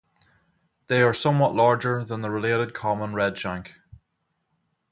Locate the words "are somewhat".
1.03-1.53